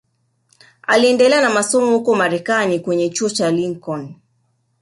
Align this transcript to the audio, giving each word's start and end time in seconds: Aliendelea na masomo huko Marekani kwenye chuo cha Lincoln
Aliendelea 0.81 1.41
na 1.41 1.49
masomo 1.49 1.91
huko 1.91 2.15
Marekani 2.15 2.79
kwenye 2.79 3.09
chuo 3.09 3.29
cha 3.29 3.51
Lincoln 3.51 4.15